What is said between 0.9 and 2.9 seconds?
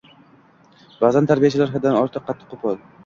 Ba’zan tarbiyachilar haddan ortiq qattiqqo‘l.